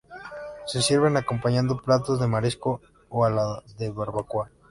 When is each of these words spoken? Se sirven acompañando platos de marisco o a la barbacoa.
Se 0.65 0.81
sirven 0.81 1.15
acompañando 1.15 1.77
platos 1.79 2.19
de 2.19 2.25
marisco 2.25 2.81
o 3.09 3.23
a 3.23 3.29
la 3.29 3.63
barbacoa. 3.93 4.49